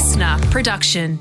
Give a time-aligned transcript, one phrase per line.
[0.00, 1.18] listener production.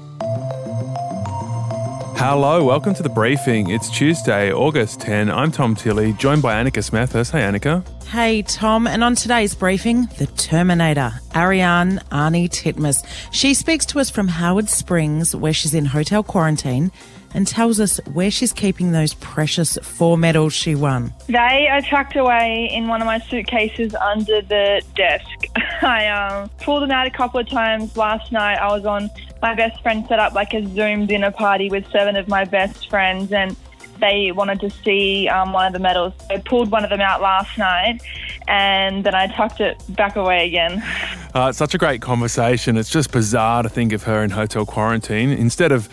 [2.15, 3.71] Hello, welcome to the briefing.
[3.71, 5.29] It's Tuesday, August 10.
[5.29, 7.31] I'm Tom Tilley, joined by Annika Smethurst.
[7.31, 7.85] Hey, Annika.
[8.07, 8.87] Hey, Tom.
[8.87, 13.05] And on today's briefing, the Terminator, Ariarne Arnie Titmus.
[13.33, 16.89] She speaks to us from Howard Springs, where she's in hotel quarantine,
[17.33, 21.13] and tells us where she's keeping those precious four medals she won.
[21.27, 25.27] They are tucked away in one of my suitcases under the desk.
[25.81, 28.55] I um, pulled them out a couple of times last night.
[28.55, 29.09] I was on
[29.41, 32.89] my best friend set up like a Zoom dinner party with seven of my best
[32.89, 33.55] friends, and
[33.99, 36.13] they wanted to see um, one of the medals.
[36.29, 38.01] I pulled one of them out last night,
[38.47, 40.83] and then I tucked it back away again.
[41.31, 42.75] Uh, it's such a great conversation.
[42.75, 45.87] It's just bizarre to think of her in hotel quarantine instead of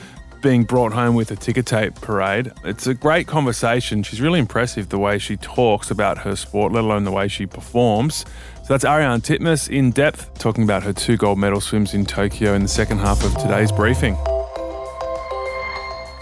[0.46, 2.52] being brought home with a ticker tape parade.
[2.62, 4.04] It's a great conversation.
[4.04, 7.46] She's really impressive the way she talks about her sport, let alone the way she
[7.46, 8.24] performs.
[8.62, 12.54] So that's Ariarne Titmus in depth talking about her two gold medal swims in Tokyo
[12.54, 14.16] in the second half of today's briefing.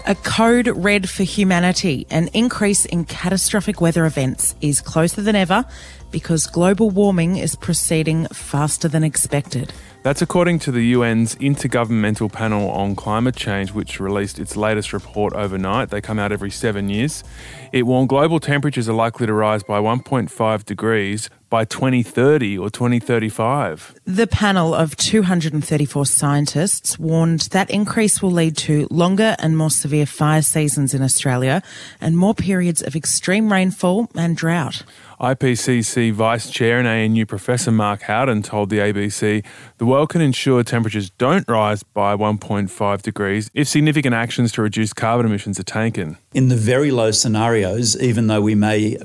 [0.07, 2.07] A code red for humanity.
[2.09, 5.65] An increase in catastrophic weather events is closer than ever
[6.09, 9.71] because global warming is proceeding faster than expected.
[10.05, 15.33] That's according to the UN's Intergovernmental Panel on Climate Change, which released its latest report
[15.33, 15.89] overnight.
[15.89, 17.23] They come out every seven years.
[17.71, 23.95] It warned global temperatures are likely to rise by 1.5 degrees by 2030 or 2035.
[24.05, 30.05] The panel of 234 scientists warned that increase will lead to longer and more severe
[30.05, 31.63] fire seasons in Australia
[31.99, 34.83] and more periods of extreme rainfall and drought.
[35.19, 39.45] IPCC Vice Chair and ANU Professor Mark Howden told the ABC
[39.77, 44.93] the world can ensure temperatures don't rise by 1.5 degrees if significant actions to reduce
[44.93, 46.17] carbon emissions are taken.
[46.33, 48.97] In the very low scenarios, even though we may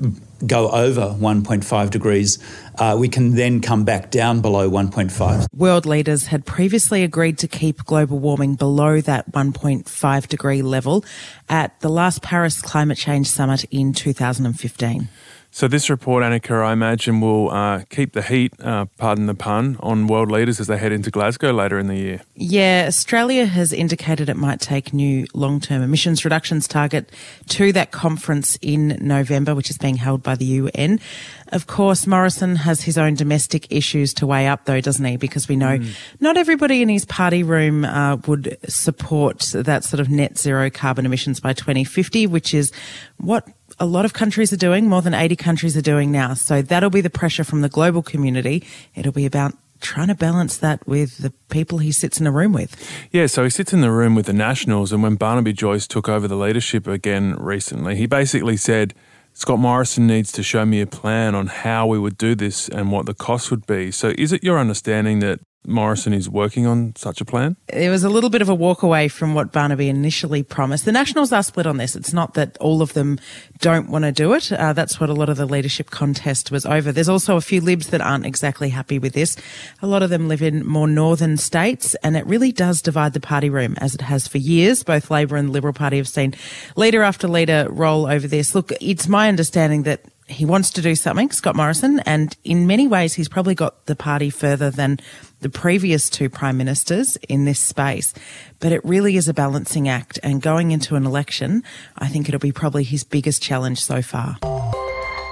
[0.45, 2.39] go over 1.5 degrees,
[2.77, 5.47] uh, we can then come back down below 1.5.
[5.55, 11.05] World leaders had previously agreed to keep global warming below that 1.5 degree level
[11.47, 15.09] at the last Paris Climate Change Summit in 2015.
[15.53, 19.75] So this report, Annika, I imagine will uh, keep the heat, uh, pardon the pun,
[19.81, 22.21] on world leaders as they head into Glasgow later in the year.
[22.35, 27.11] Yeah, Australia has indicated it might take new long-term emissions reductions target
[27.49, 31.01] to that conference in November, which is being held by the UN.
[31.49, 35.17] Of course, Morrison has his own domestic issues to weigh up, though, doesn't he?
[35.17, 35.93] Because we know mm.
[36.21, 41.05] not everybody in his party room uh, would support that sort of net zero carbon
[41.05, 42.71] emissions by 2050, which is
[43.17, 43.45] what
[43.81, 46.35] a lot of countries are doing, more than 80 countries are doing now.
[46.35, 48.63] So that'll be the pressure from the global community.
[48.93, 52.53] It'll be about trying to balance that with the people he sits in the room
[52.53, 52.75] with.
[53.09, 56.07] Yeah, so he sits in the room with the Nationals, and when Barnaby Joyce took
[56.07, 58.93] over the leadership again recently, he basically said,
[59.33, 62.91] Scott Morrison needs to show me a plan on how we would do this and
[62.91, 63.89] what the cost would be.
[63.89, 67.55] So, is it your understanding that Morrison is working on such a plan?
[67.67, 70.85] It was a little bit of a walk away from what Barnaby initially promised.
[70.85, 71.95] The Nationals are split on this.
[71.95, 73.19] It's not that all of them
[73.59, 74.51] don't want to do it.
[74.51, 76.91] Uh, that's what a lot of the leadership contest was over.
[76.91, 79.37] There's also a few Libs that aren't exactly happy with this.
[79.81, 83.19] A lot of them live in more northern states, and it really does divide the
[83.19, 84.83] party room as it has for years.
[84.83, 86.33] Both Labor and the Liberal Party have seen
[86.75, 88.55] leader after leader roll over this.
[88.55, 92.87] Look, it's my understanding that he wants to do something, Scott Morrison, and in many
[92.87, 94.99] ways, he's probably got the party further than
[95.41, 98.13] the previous two prime ministers in this space.
[98.59, 101.63] But it really is a balancing act, and going into an election,
[101.97, 104.37] I think it'll be probably his biggest challenge so far.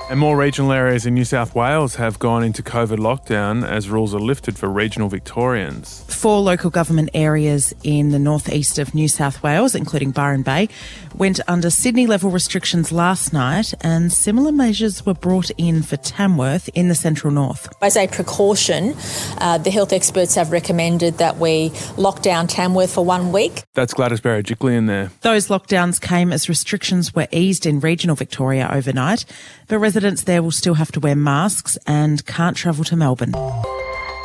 [0.09, 4.15] And more regional areas in New South Wales have gone into COVID lockdown as rules
[4.15, 6.03] are lifted for regional Victorians.
[6.07, 10.67] Four local government areas in the northeast of New South Wales, including Byron Bay,
[11.13, 16.69] went under Sydney level restrictions last night, and similar measures were brought in for Tamworth
[16.69, 17.71] in the central north.
[17.79, 18.95] As a precaution,
[19.37, 23.61] uh, the health experts have recommended that we lock down Tamworth for one week.
[23.75, 25.11] That's Gladys Berejiklian there.
[25.21, 29.25] Those lockdowns came as restrictions were eased in regional Victoria overnight,
[29.67, 33.33] but residents residents there will still have to wear masks and can't travel to Melbourne.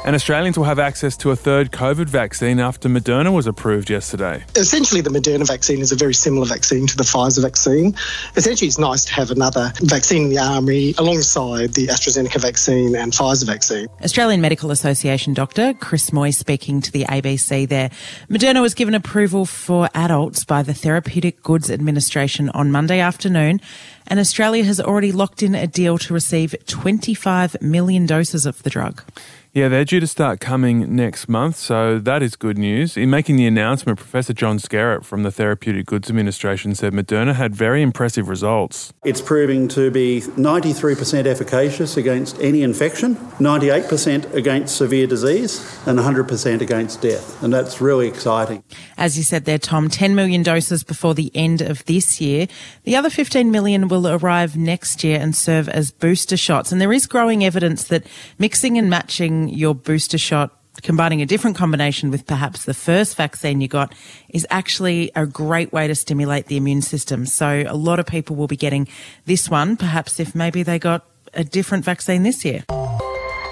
[0.04, 4.44] And Australians will have access to a third COVID vaccine after Moderna was approved yesterday.
[4.54, 7.96] Essentially, the Moderna vaccine is a very similar vaccine to the Pfizer vaccine.
[8.36, 13.12] Essentially, it's nice to have another vaccine in the army alongside the AstraZeneca vaccine and
[13.12, 13.88] Pfizer vaccine.
[14.02, 17.90] Australian Medical Association doctor Chris Moy speaking to the ABC there.
[18.28, 23.58] Moderna was given approval for adults by the Therapeutic Goods Administration on Monday afternoon
[24.06, 28.70] and Australia has already locked in a deal to receive 25 million doses of the
[28.70, 29.02] drug.
[29.54, 32.96] Yeah, they're due to start coming next month, so that is good news.
[32.96, 37.54] In making the announcement, Professor John Skerritt from the Therapeutic Goods Administration said Moderna had
[37.54, 38.92] very impressive results.
[39.04, 46.60] It's proving to be 93% efficacious against any infection, 98% against severe disease, and 100%
[46.60, 47.40] against death.
[47.40, 48.64] And that's really exciting.
[48.98, 52.48] As you said there, Tom, 10 million doses before the end of this year.
[52.82, 56.72] The other 15 million will arrive next year and serve as booster shots.
[56.72, 58.04] And there is growing evidence that
[58.36, 60.50] mixing and matching your booster shot
[60.82, 63.94] combining a different combination with perhaps the first vaccine you got
[64.28, 67.26] is actually a great way to stimulate the immune system.
[67.26, 68.88] So a lot of people will be getting
[69.24, 72.64] this one, perhaps if maybe they got a different vaccine this year.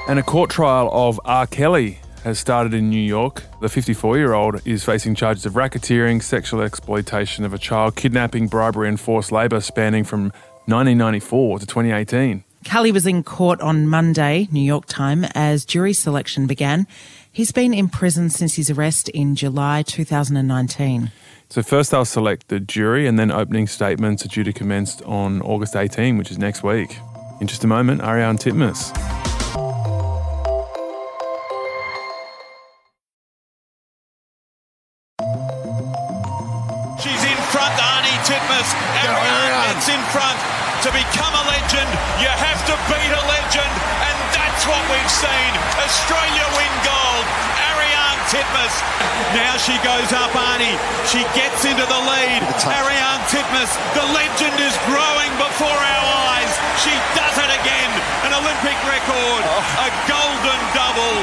[0.08, 1.46] And a court trial of R.
[1.46, 3.44] Kelly has started in New York.
[3.60, 8.48] The 54 year old is facing charges of racketeering, sexual exploitation of a child, kidnapping,
[8.48, 10.24] bribery, and forced labour spanning from
[10.66, 12.44] 1994 to 2018.
[12.64, 16.86] Kelly was in court on Monday, New York time, as jury selection began.
[17.30, 21.10] He's been in prison since his arrest in July 2019.
[21.48, 25.42] So first they'll select the jury and then opening statements are due to commence on
[25.42, 26.96] August 18, which is next week.
[27.40, 29.21] In just a moment, Ariarne Titmus.
[51.12, 52.40] She gets into the lead.
[52.64, 56.48] Ariarne Titmus, the legend is growing before our eyes.
[56.80, 57.90] She does it again.
[58.24, 59.42] An Olympic record.
[59.44, 59.84] Oh.
[59.84, 61.16] A golden double.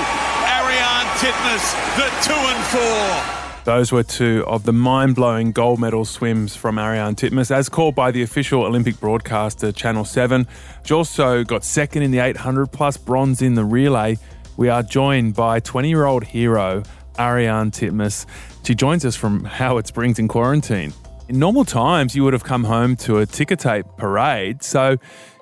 [0.45, 3.63] Ariarne Titmus, the two and four.
[3.65, 7.95] Those were two of the mind blowing gold medal swims from Ariarne Titmus, as called
[7.95, 10.45] by the official Olympic broadcaster Channel 7.
[10.83, 14.19] She also got second in the 800 plus bronze in the relay.
[14.56, 16.83] We are joined by 20 year old hero
[17.19, 18.25] Ariarne Titmus.
[18.66, 20.94] She joins us from Howard Springs in quarantine.
[21.27, 24.63] In normal times, you would have come home to a ticker tape parade.
[24.63, 24.98] So,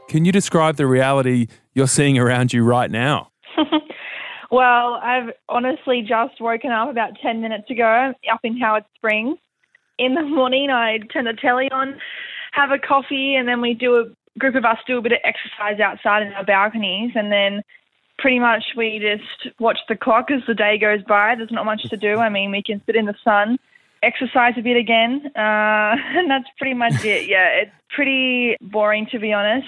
[0.10, 3.32] can you describe the reality you're seeing around you right now?
[4.50, 9.38] Well, I've honestly just woken up about 10 minutes ago up in Howard Springs.
[9.98, 12.00] In the morning, I turn the telly on,
[12.54, 15.18] have a coffee, and then we do a group of us do a bit of
[15.24, 17.12] exercise outside in our balconies.
[17.16, 17.62] And then
[18.18, 21.36] pretty much we just watch the clock as the day goes by.
[21.36, 22.18] There's not much to do.
[22.18, 23.60] I mean, we can sit in the sun,
[24.04, 27.30] exercise a bit again, uh, and that's pretty much it.
[27.30, 29.68] Yeah, it's pretty boring to be honest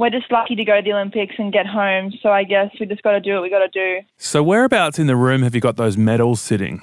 [0.00, 2.10] we're just lucky to go to the Olympics and get home.
[2.22, 4.00] So I guess we just got to do what we got to do.
[4.16, 6.80] So whereabouts in the room have you got those medals sitting?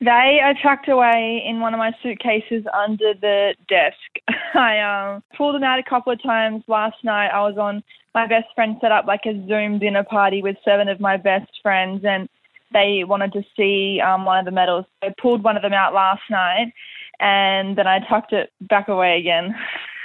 [0.00, 3.96] They are tucked away in one of my suitcases under the desk.
[4.54, 7.28] I um, pulled them out a couple of times last night.
[7.28, 7.82] I was on
[8.14, 11.50] my best friend set up like a Zoom dinner party with seven of my best
[11.62, 12.30] friends, and
[12.72, 14.86] they wanted to see um, one of the medals.
[15.02, 16.72] I pulled one of them out last night,
[17.20, 19.54] and then I tucked it back away again.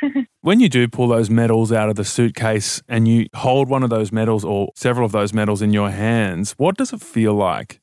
[0.42, 3.90] when you do pull those medals out of the suitcase and you hold one of
[3.90, 7.80] those medals or several of those medals in your hands, what does it feel like?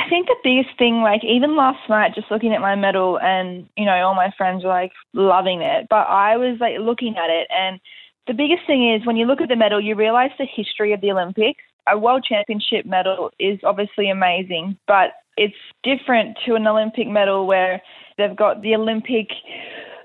[0.00, 3.68] I think the biggest thing, like even last night, just looking at my medal and,
[3.76, 5.86] you know, all my friends were like loving it.
[5.90, 7.80] But I was like looking at it and
[8.26, 11.00] the biggest thing is when you look at the medal, you realize the history of
[11.00, 11.62] the Olympics.
[11.90, 17.82] A world championship medal is obviously amazing, but it's different to an Olympic medal where
[18.18, 19.28] they've got the Olympic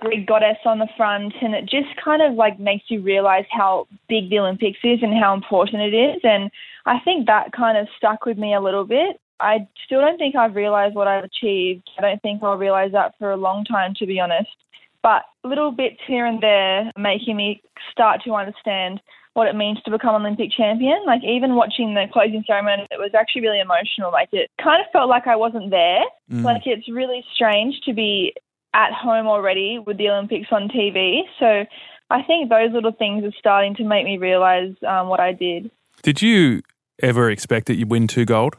[0.01, 3.87] Greek goddess on the front, and it just kind of like makes you realize how
[4.07, 6.21] big the Olympics is and how important it is.
[6.23, 6.49] And
[6.85, 9.19] I think that kind of stuck with me a little bit.
[9.39, 11.89] I still don't think I've realized what I've achieved.
[11.97, 14.49] I don't think I'll realize that for a long time, to be honest.
[15.03, 19.01] But little bits here and there making me start to understand
[19.33, 21.03] what it means to become Olympic champion.
[21.05, 24.11] Like even watching the closing ceremony, it was actually really emotional.
[24.11, 26.01] Like it kind of felt like I wasn't there.
[26.31, 26.43] Mm.
[26.43, 28.33] Like it's really strange to be
[28.73, 31.21] at home already with the Olympics on TV.
[31.37, 31.65] So
[32.09, 35.69] I think those little things are starting to make me realize um, what I did.
[36.01, 36.61] Did you
[37.01, 38.57] ever expect that you'd win two gold?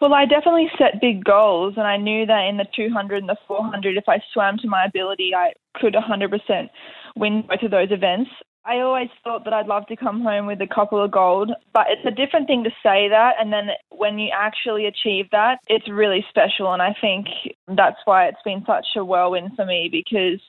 [0.00, 3.36] Well, I definitely set big goals, and I knew that in the 200 and the
[3.46, 6.68] 400, if I swam to my ability, I could 100%
[7.16, 8.30] win both of those events.
[8.66, 11.86] I always thought that I'd love to come home with a couple of gold, but
[11.90, 13.34] it's a different thing to say that.
[13.38, 16.72] And then when you actually achieve that, it's really special.
[16.72, 17.26] And I think
[17.68, 20.40] that's why it's been such a whirlwind for me because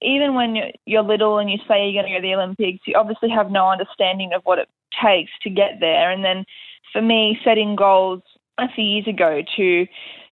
[0.00, 0.56] even when
[0.86, 3.50] you're little and you say you're going to go to the Olympics, you obviously have
[3.50, 4.68] no understanding of what it
[5.04, 6.10] takes to get there.
[6.10, 6.46] And then
[6.90, 8.22] for me, setting goals
[8.58, 9.86] a few years ago to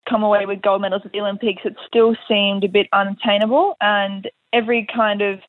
[0.09, 3.75] come away with gold medals at the Olympics, it still seemed a bit unattainable.
[3.81, 5.39] And every kind of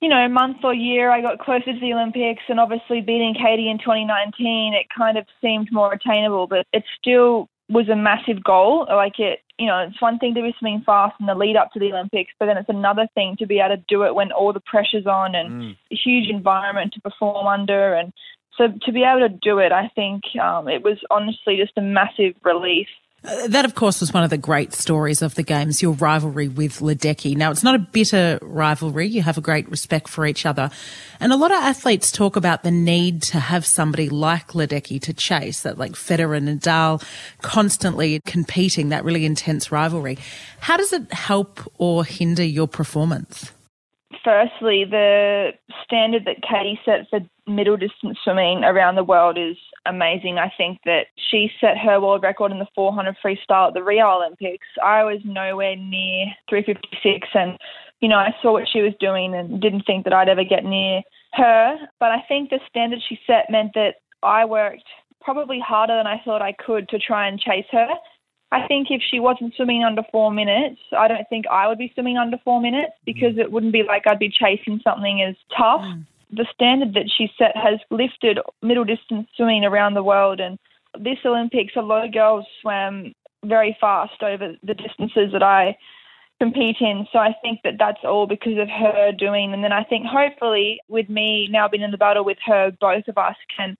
[0.00, 3.70] you know, month or year I got closer to the Olympics and obviously beating Katie
[3.70, 8.86] in 2019, it kind of seemed more attainable, but it still was a massive goal.
[8.88, 11.72] Like it, you know, it's one thing to be swimming fast in the lead up
[11.72, 14.32] to the Olympics, but then it's another thing to be able to do it when
[14.32, 15.76] all the pressure's on and mm.
[15.90, 17.94] a huge environment to perform under.
[17.94, 18.12] And
[18.56, 21.82] so to be able to do it, I think um, it was honestly just a
[21.82, 22.88] massive relief.
[23.24, 26.48] Uh, that, of course, was one of the great stories of the Games, your rivalry
[26.48, 27.36] with Ledecky.
[27.36, 29.08] Now, it's not a bitter rivalry.
[29.08, 30.70] You have a great respect for each other.
[31.18, 35.12] And a lot of athletes talk about the need to have somebody like Ledecky to
[35.12, 37.02] chase, that like Federer and Nadal
[37.42, 40.18] constantly competing, that really intense rivalry.
[40.60, 43.50] How does it help or hinder your performance?
[44.22, 45.52] Firstly, the
[45.84, 50.38] standard that Katie set for middle distance swimming around the world is amazing.
[50.38, 54.08] I think that she set her world record in the 400 freestyle at the Rio
[54.08, 54.66] Olympics.
[54.82, 57.58] I was nowhere near 356, and
[58.00, 60.64] you know I saw what she was doing and didn't think that I'd ever get
[60.64, 61.02] near
[61.34, 61.78] her.
[62.00, 64.84] But I think the standard she set meant that I worked
[65.20, 67.88] probably harder than I thought I could to try and chase her.
[68.52, 71.90] I think if she wasn't swimming under four minutes, I don't think I would be
[71.94, 75.82] swimming under four minutes because it wouldn't be like I'd be chasing something as tough.
[75.82, 80.40] Mm the standard that she set has lifted middle distance swimming around the world.
[80.40, 80.58] And
[80.98, 83.12] this Olympics, a lot of girls swam
[83.44, 85.76] very fast over the distances that I
[86.40, 87.06] compete in.
[87.12, 89.52] So I think that that's all because of her doing.
[89.52, 93.08] And then I think hopefully with me now being in the battle with her, both
[93.08, 93.76] of us can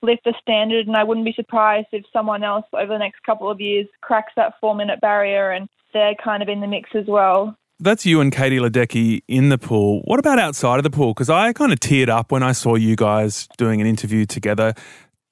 [0.00, 0.86] lift the standard.
[0.86, 4.32] And I wouldn't be surprised if someone else over the next couple of years cracks
[4.36, 7.56] that four minute barrier and they're kind of in the mix as well.
[7.80, 10.00] That's you and Katie Ledecky in the pool.
[10.04, 11.14] What about outside of the pool?
[11.14, 14.74] Because I kind of teared up when I saw you guys doing an interview together.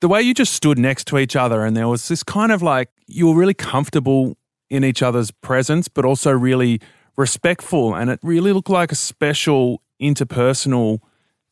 [0.01, 2.63] The way you just stood next to each other, and there was this kind of
[2.63, 4.37] like you were really comfortable
[4.71, 6.81] in each other's presence, but also really
[7.17, 7.97] respectful.
[7.97, 11.01] And it really looked like a special interpersonal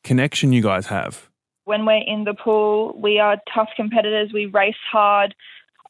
[0.05, 1.29] connection you guys have.
[1.65, 4.31] When we're in the pool, we are tough competitors.
[4.33, 5.35] We race hard.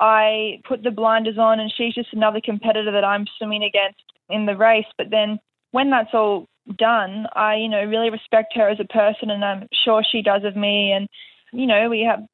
[0.00, 4.47] I put the blinders on, and she's just another competitor that I'm swimming against in
[4.47, 4.87] the race.
[4.97, 5.38] But then
[5.71, 9.69] when that's all done, I, you know, really respect her as a person and I'm
[9.85, 10.93] sure she does of me.
[10.93, 11.09] And,
[11.52, 12.25] you know, we have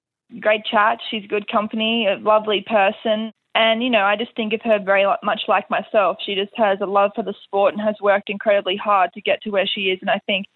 [0.41, 0.99] great chat.
[1.11, 3.33] She's good company, a lovely person.
[3.55, 6.19] And, you know, I just think of her very much like myself.
[6.25, 9.43] She just has a love for the sport and has worked incredibly hard to get
[9.43, 9.99] to where she is.
[10.01, 10.47] And I think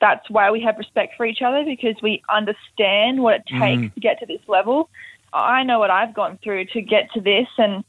[0.00, 3.94] that's why we have respect for each other because we understand what it takes mm.
[3.94, 4.90] to get to this level.
[5.32, 7.46] I know what I've gone through to get to this.
[7.56, 7.84] And,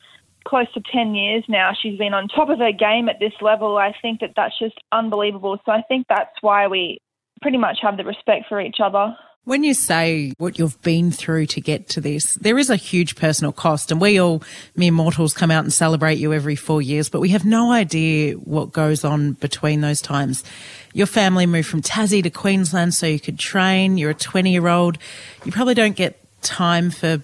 [0.46, 3.78] close to 10 years now, she's been on top of her game at this level.
[3.78, 5.60] I think that that's just unbelievable.
[5.66, 7.00] So I think that's why we
[7.42, 9.16] pretty much have the respect for each other.
[9.46, 13.18] When you say what you've been through to get to this, there is a huge
[13.18, 14.42] personal cost and we all
[14.78, 18.36] mere mortals come out and celebrate you every four years, but we have no idea
[18.36, 20.46] what goes on between those times.
[20.94, 23.98] Your family moved from Tassie to Queensland so you could train.
[23.98, 24.98] You're a 20 year old.
[25.44, 27.22] You probably don't get time for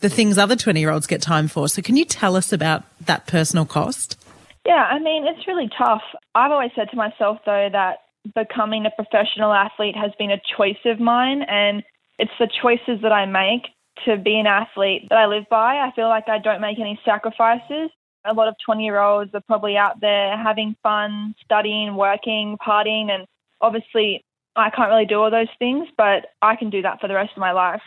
[0.00, 1.68] the things other 20 year olds get time for.
[1.68, 4.18] So, can you tell us about that personal cost?
[4.64, 6.02] Yeah, I mean, it's really tough.
[6.34, 7.98] I've always said to myself, though, that
[8.34, 11.82] becoming a professional athlete has been a choice of mine, and
[12.18, 13.66] it's the choices that I make
[14.04, 15.78] to be an athlete that I live by.
[15.78, 17.90] I feel like I don't make any sacrifices.
[18.24, 23.10] A lot of 20 year olds are probably out there having fun, studying, working, partying,
[23.10, 23.26] and
[23.60, 24.24] obviously
[24.54, 27.32] I can't really do all those things, but I can do that for the rest
[27.32, 27.82] of my life.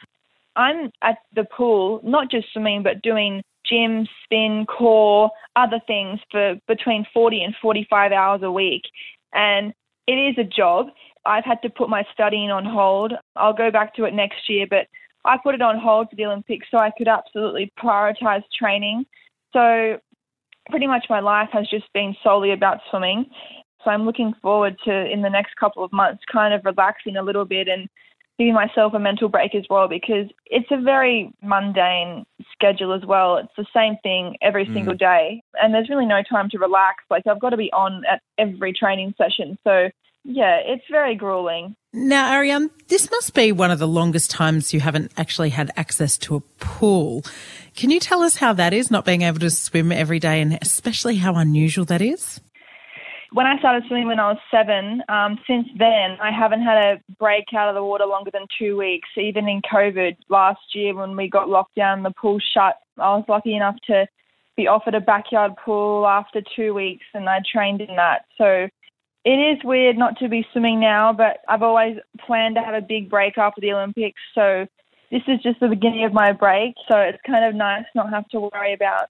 [0.56, 6.56] I'm at the pool, not just swimming, but doing gym, spin, core, other things for
[6.68, 8.84] between 40 and 45 hours a week.
[9.34, 9.74] And
[10.08, 10.88] it is a job.
[11.26, 13.14] I've had to put my studying on hold.
[13.36, 14.88] I'll go back to it next year, but
[15.26, 19.06] I put it on hold for the Olympics so I could absolutely prioritize training.
[19.54, 19.98] So
[20.70, 23.26] pretty much my life has just been solely about swimming.
[23.84, 27.24] So I'm looking forward to in the next couple of months kind of relaxing a
[27.24, 27.88] little bit and
[28.38, 33.38] giving myself a mental break as well because it's a very mundane schedule as well.
[33.38, 34.74] It's the same thing every mm.
[34.74, 37.04] single day, and there's really no time to relax.
[37.10, 39.90] Like I've got to be on at every training session, so
[40.26, 41.76] yeah, it's very grueling.
[41.94, 46.18] Now, Ariarne, this must be one of the longest times you haven't actually had access
[46.20, 47.24] to a pool.
[47.76, 50.58] Can you tell us how that is, not being able to swim every day, and
[50.62, 52.42] especially how unusual that is?
[53.36, 57.14] When I started swimming when I was seven, um, since then I haven't had a
[57.20, 59.10] break out of the water longer than two weeks.
[59.18, 62.78] Even in COVID last year when we got locked down, the pool shut.
[62.98, 64.08] I was lucky enough to
[64.56, 68.24] be offered a backyard pool after two weeks, and I trained in that.
[68.38, 68.70] So
[69.26, 72.88] it is weird not to be swimming now, but I've always planned to have a
[72.88, 74.22] big break after the Olympics.
[74.34, 74.66] So
[75.12, 76.76] this is just the beginning of my break.
[76.90, 79.10] So it's kind of nice not have to worry about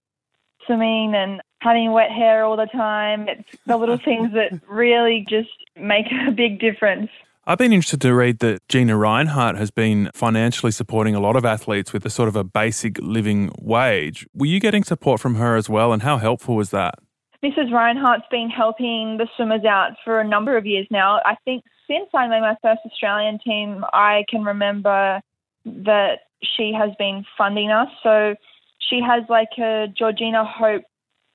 [0.65, 3.27] swimming and having wet hair all the time.
[3.27, 7.10] It's the little things that really just make a big difference.
[7.48, 11.45] I've been interested to read that Gina Rinehart has been financially supporting a lot of
[11.45, 14.25] athletes with a sort of a basic living wage.
[14.34, 16.95] Were you getting support from her as well, and how helpful was that?
[17.43, 17.69] Mrs.
[17.69, 21.19] Rinehart's been helping the swimmers out for a number of years now.
[21.24, 25.22] I think since I made my first Australian team, I can remember
[25.65, 27.89] that she has been funding us.
[28.01, 28.34] So
[28.89, 30.84] she has like a Georgina Hope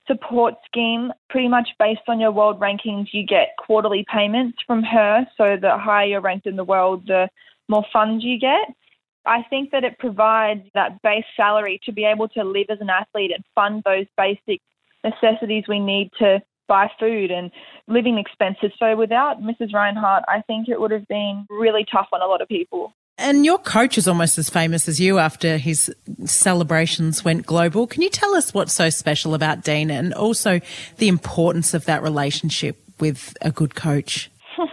[0.07, 1.13] support scheme.
[1.29, 5.27] Pretty much based on your world rankings, you get quarterly payments from her.
[5.37, 7.29] So the higher you're ranked in the world, the
[7.69, 8.75] more funds you get.
[9.27, 12.91] I think that it provides that base salary to be able to live as an
[12.91, 14.61] athlete and fund those basic
[15.05, 17.51] necessities we need to buy food and
[17.87, 18.73] living expenses.
[18.79, 19.73] So without Mrs.
[19.73, 22.95] Rinehart, I think it would have been really tough on a lot of people.
[23.21, 27.87] And your coach is almost as famous as you after his celebrations went global.
[27.87, 30.61] Can you tell us what's so special about Dean and also
[30.97, 34.31] the importance of that relationship with a good coach?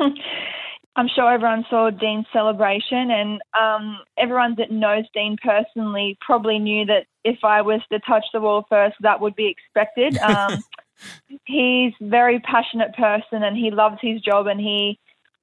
[0.95, 6.85] I'm sure everyone saw Dean's celebration, and um, everyone that knows Dean personally probably knew
[6.85, 10.17] that if I was to touch the wall first, that would be expected.
[10.27, 10.63] Um,
[11.45, 14.97] he's a very passionate person, and he loves his job, and he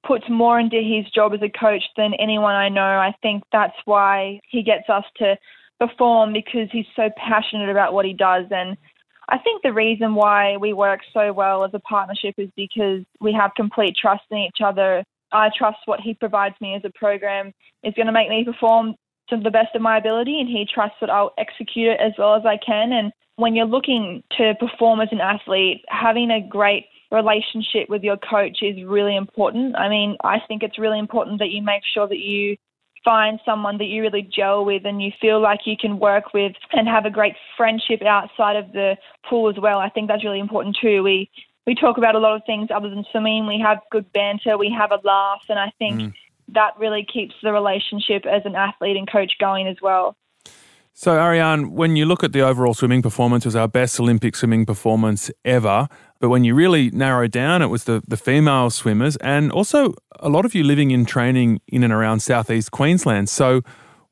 [0.05, 2.81] puts more into his job as a coach than anyone I know.
[2.81, 5.37] I think that's why he gets us to
[5.79, 8.45] perform because he's so passionate about what he does.
[8.51, 8.77] And
[9.27, 13.33] I think the reason why we work so well as a partnership is because we
[13.33, 15.03] have complete trust in each other.
[15.31, 17.51] I trust what he provides me as a program
[17.83, 18.95] is going to make me perform
[19.29, 22.35] to the best of my ability, and he trusts that I'll execute it as well
[22.35, 22.93] as I can.
[22.93, 28.17] And when you're looking to perform as an athlete, having a great relationship with your
[28.17, 29.75] coach is really important.
[29.75, 32.57] I mean, I think it's really important that you make sure that you
[33.03, 36.53] find someone that you really gel with and you feel like you can work with
[36.73, 38.97] and have a great friendship outside of the
[39.29, 39.79] pool as well.
[39.79, 41.03] I think that's really important too.
[41.03, 41.29] We
[41.67, 43.47] we talk about a lot of things other than swimming.
[43.47, 46.13] We have good banter, we have a laugh, and I think mm.
[46.49, 50.15] that really keeps the relationship as an athlete and coach going as well.
[50.93, 54.35] So, Ariarne, when you look at the overall swimming performance, it was our best Olympic
[54.35, 55.89] swimming performance ever.
[56.19, 60.29] But when you really narrow down, it was the, the female swimmers and also a
[60.29, 63.29] lot of you living in training in and around southeast Queensland.
[63.29, 63.61] So,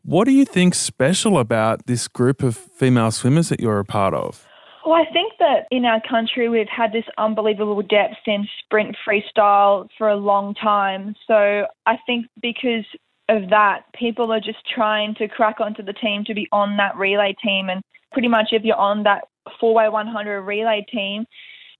[0.05, 4.13] what do you think special about this group of female swimmers that you're a part
[4.13, 4.45] of?
[4.85, 9.87] Well, I think that in our country we've had this unbelievable depth in sprint freestyle
[9.97, 11.15] for a long time.
[11.25, 12.85] So I think because
[13.29, 16.97] of that, people are just trying to crack onto the team to be on that
[16.97, 17.69] relay team.
[17.69, 19.23] And pretty much if you're on that
[19.61, 21.25] 4x100 relay team,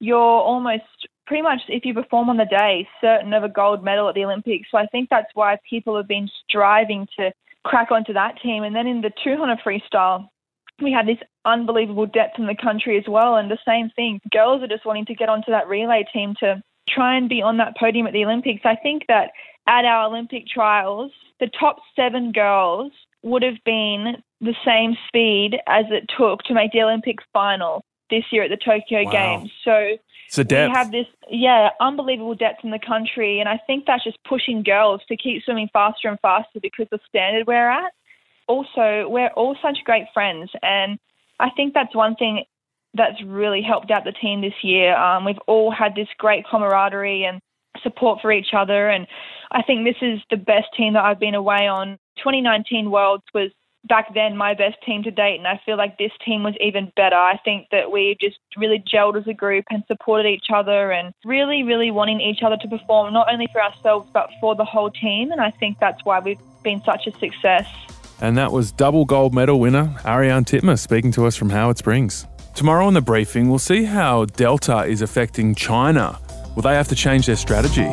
[0.04, 0.84] you're almost
[1.26, 4.26] pretty much, if you perform on the day, certain of a gold medal at the
[4.26, 4.68] Olympics.
[4.70, 7.32] So I think that's why people have been striving to
[7.64, 8.64] crack onto that team.
[8.64, 10.28] And then in the 200 freestyle,
[10.82, 13.38] we had this unbelievable depth in the country as well.
[13.38, 16.62] And the same thing, girls are just wanting to get onto that relay team to
[16.90, 18.64] try and be on that podium at the Olympics.
[18.66, 19.32] I think that
[19.70, 25.86] at our Olympic trials, the top seven girls would have been the same speed as
[25.92, 29.12] it took to make the Olympic final this year at the Tokyo wow.
[29.12, 29.52] Games.
[29.64, 29.98] So
[30.70, 34.64] we have this, yeah, unbelievable depth in the country, and I think that's just pushing
[34.64, 37.92] girls to keep swimming faster and faster because the standard we're at.
[38.48, 41.00] Also, we're all such great friends, and
[41.40, 42.44] I think that's one thing
[42.94, 44.96] that's really helped out the team this year.
[44.96, 47.42] Um, we've all had this great camaraderie and
[47.82, 49.08] support for each other, and
[49.52, 51.98] I think this is the best team that I've been away on.
[52.18, 53.52] 2019 Worlds was
[53.88, 56.92] back then my best team to date, and I feel like this team was even
[56.96, 57.16] better.
[57.16, 61.14] I think that we just really gelled as a group and supported each other and
[61.26, 64.90] really, really wanting each other to perform, not only for ourselves but for the whole
[64.90, 65.32] team.
[65.32, 67.68] And I think that's why we've been such a success.
[68.22, 72.26] And that was double gold medal winner Ariarne Titmus speaking to us from Howard Springs.
[72.56, 76.20] Tomorrow on the briefing, we'll see how Delta is affecting China.
[76.56, 77.92] Will they have to change their strategy?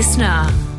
[0.00, 0.69] Listener.